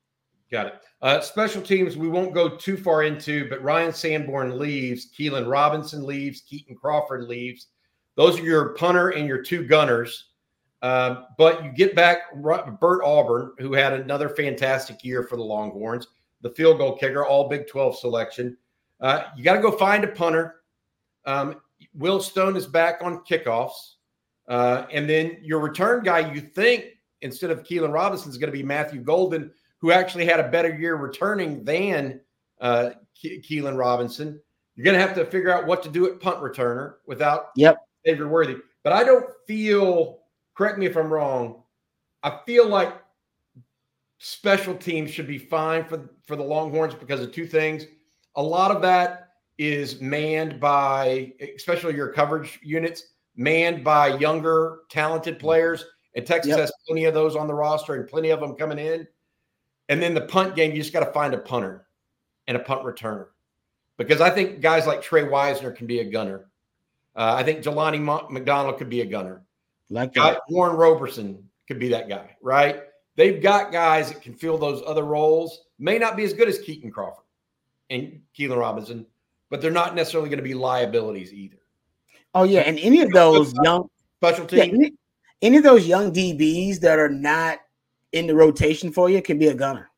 [0.51, 0.75] Got it.
[1.01, 6.05] Uh, special teams, we won't go too far into, but Ryan Sanborn leaves, Keilan Robinson
[6.05, 7.69] leaves, Kitan Crawford leaves.
[8.17, 10.27] Those are your punter and your two gunners.
[10.83, 16.09] Uh, but you get back Bert Auburn, who had another fantastic year for the Longhorns,
[16.41, 18.57] the field goal kicker, all Big 12 selection.
[19.01, 20.63] Uh, you got to go find a punter.
[21.27, 21.61] Um,
[21.95, 23.95] Will Stone is back on kickoffs.
[24.49, 28.57] Uh, and then your return guy, you think, instead of Keilan Robinson, is going to
[28.57, 32.21] be Matthew Golden who actually had a better year returning than
[32.61, 34.41] uh, Ke- Keilan Robinson.
[34.75, 37.79] You're going to have to figure out what to do at punt returner without yep.
[38.07, 38.57] Xavier Worthy.
[38.83, 40.21] But I don't feel,
[40.55, 41.63] correct me if I'm wrong,
[42.23, 42.95] I feel like
[44.19, 47.87] special teams should be fine for, for the Longhorns because of two things.
[48.37, 53.05] A lot of that is manned by, especially your coverage units,
[53.37, 55.85] manned by younger, talented players.
[56.15, 56.59] And Texas yep.
[56.61, 59.07] has plenty of those on the roster and plenty of them coming in.
[59.91, 61.87] And then the punt game, you just got to find a punter
[62.47, 63.27] and a punt returner.
[63.99, 66.47] Because I think guys like Trey Wisner can be a gunner.
[67.17, 69.43] Uh, I think Jelani McDonald could be a gunner.
[69.91, 72.85] Like guy, Warren Roberson could be that guy, right?
[73.17, 75.65] They've got guys that can fill those other roles.
[75.81, 77.25] May not be as good as Kitan Crawford
[77.91, 79.05] and Keilan Robinson,
[79.51, 81.59] but they're not necessarily going to be liabilities either.
[82.33, 84.93] Oh yeah, and any of those young special teams, yeah, any,
[85.43, 87.59] any of those young DBs that are not
[88.13, 89.91] in the rotation for you can be a gunner.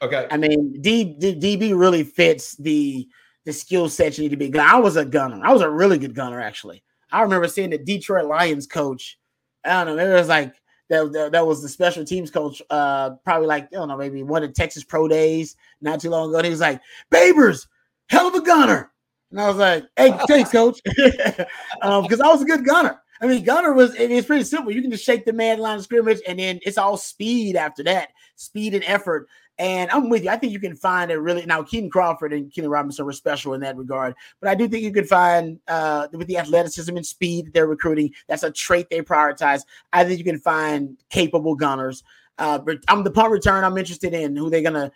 [0.00, 0.26] Okay.
[0.30, 3.08] I mean, D, D, DB really fits the
[3.44, 4.58] the skill set you need to be.
[4.58, 5.40] I was a gunner.
[5.44, 6.82] I was a really good gunner, actually.
[7.10, 9.18] I remember seeing the Detroit Lions coach.
[9.64, 10.10] I don't know.
[10.10, 10.54] It was like
[10.90, 12.62] that, that, that was the special teams coach.
[12.70, 16.28] Uh, probably like I don't know, maybe one of Texas Pro Days not too long
[16.28, 16.38] ago.
[16.38, 16.80] And he was like,
[17.12, 17.66] "Babers,
[18.08, 18.92] hell of a gunner."
[19.32, 20.78] And I was like, hey, thanks, coach.
[20.84, 21.46] Because
[21.82, 23.01] um, I was a good gunner.
[23.22, 24.72] I mean, gunner was it's pretty simple.
[24.72, 27.84] You can just shake the man line of scrimmage, and then it's all speed after
[27.84, 29.28] that, speed and effort.
[29.58, 30.30] And I'm with you.
[30.30, 33.54] I think you can find a really now Kitan Crawford and Kennedy Robinson were special
[33.54, 34.14] in that regard.
[34.40, 37.68] But I do think you could find uh, with the athleticism and speed that they're
[37.68, 39.62] recruiting, that's a trait they prioritize.
[39.92, 42.02] I think you can find capable gunners.
[42.38, 43.62] Uh, but I'm the punt return.
[43.62, 44.90] I'm interested in who they're gonna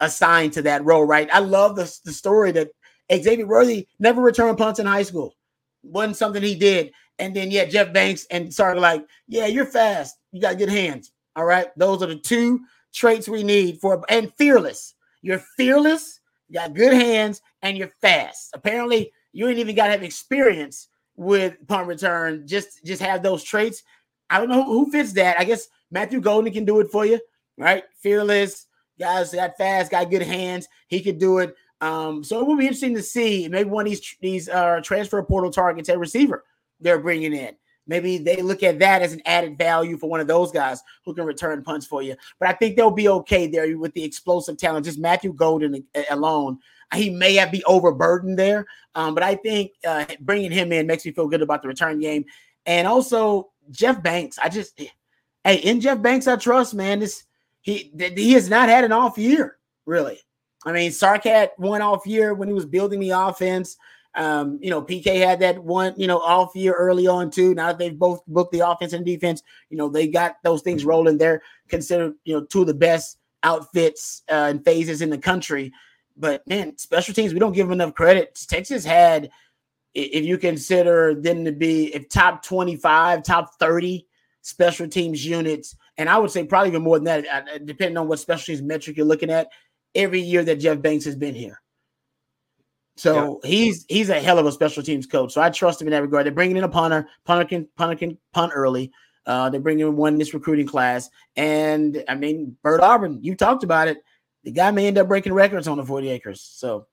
[0.00, 1.04] assign to that role.
[1.04, 1.30] Right.
[1.32, 2.72] I love the the story that
[3.10, 5.34] Xavier Worthy never returned punts in high school.
[5.82, 6.92] wasn't something he did.
[7.18, 10.16] And then yeah, Jeff Banks and Sark like, yeah, you're fast.
[10.32, 11.12] You got good hands.
[11.36, 11.68] All right.
[11.76, 12.60] Those are the two
[12.92, 14.94] traits we need for and fearless.
[15.22, 18.50] You're fearless, you got good hands, and you're fast.
[18.54, 22.46] Apparently, you ain't even got to have experience with punt return.
[22.46, 23.82] Just just have those traits.
[24.30, 25.38] I don't know who, who fits that.
[25.38, 27.20] I guess Matthew Golden can do it for you,
[27.56, 27.84] right?
[28.00, 28.66] Fearless,
[28.98, 30.68] guys got fast, got good hands.
[30.88, 31.54] He could do it.
[31.80, 35.22] Um, so it will be interesting to see maybe one of these these uh, transfer
[35.22, 36.44] portal targets at receiver
[36.84, 37.56] they're bringing in.
[37.86, 41.14] Maybe they look at that as an added value for one of those guys who
[41.14, 42.16] can return punts for you.
[42.38, 44.86] But I think they'll be okay there with the explosive talent.
[44.86, 46.58] Just Matthew Golden alone,
[46.94, 48.66] he may have be overburdened there.
[48.94, 52.00] Um, but I think uh, bringing him in makes me feel good about the return
[52.00, 52.24] game.
[52.64, 54.38] And also Jeff Banks.
[54.38, 54.80] I just,
[55.44, 57.00] hey, in Jeff Banks, I trust, man.
[57.00, 57.24] This
[57.60, 59.56] he he has not had an off year,
[59.86, 60.20] really.
[60.66, 63.76] I mean, Sark had one off year when he was building the offense.
[64.16, 67.54] Um, you know, PK had that one, you know, off year early on too.
[67.54, 70.84] Now that they've both booked the offense and defense, you know, they got those things
[70.84, 71.18] rolling.
[71.18, 75.72] They're considered, you know, two of the best outfits uh, and phases in the country.
[76.16, 78.38] But man, special teams, we don't give them enough credit.
[78.48, 79.30] Texas had,
[79.94, 84.06] if you consider them to be if top 25, top 30
[84.42, 88.08] special teams units, and I would say probably even more than that, uh, depending on
[88.08, 89.48] what special teams metric you're looking at,
[89.94, 91.60] every year that Jeff Banks has been here.
[92.96, 93.50] So yeah.
[93.50, 95.32] he's he's a hell of a special teams coach.
[95.32, 96.26] So I trust him in that regard.
[96.26, 97.08] They're bringing in a punter.
[97.24, 98.92] Punter can punter can punt early.
[99.26, 101.10] Uh, they're bringing in one in this recruiting class.
[101.36, 103.98] And I mean, Bert Auburn, you talked about it.
[104.44, 106.42] The guy may end up breaking records on the 40 acres.
[106.42, 106.86] So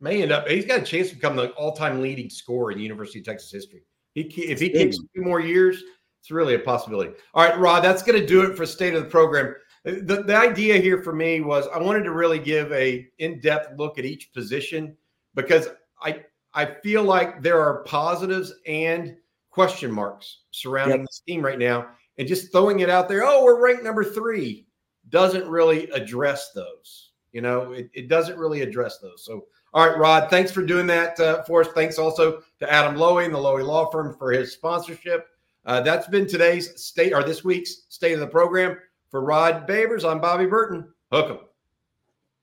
[0.00, 3.18] may end up, he's got a chance to become the all-time leading scorer in University
[3.18, 3.82] of Texas history.
[4.14, 5.82] He if he keeps two more years,
[6.20, 7.12] it's really a possibility.
[7.34, 9.54] All right, Rod, that's going to do it for state of the program.
[9.84, 13.98] The, the idea here for me was I wanted to really give a in-depth look
[13.98, 14.96] at each position
[15.36, 15.68] because
[16.02, 19.16] I I feel like there are positives and
[19.50, 21.06] question marks surrounding yep.
[21.06, 21.86] this team right now,
[22.18, 23.22] and just throwing it out there.
[23.24, 24.66] Oh, we're ranked number three
[25.10, 27.12] doesn't really address those.
[27.32, 29.24] You know, it, it doesn't really address those.
[29.24, 31.68] So, all right, Rod, thanks for doing that uh, for us.
[31.74, 35.28] Thanks also to Adam Loewy and the Loewy Law Firm for his sponsorship.
[35.66, 38.78] Uh, that's been today's state or this week's state of the program.
[39.10, 40.92] For Rod Babers, I'm Bobby Burton.
[41.12, 41.38] Hook 'em.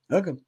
[0.10, 0.46] Hook 'em.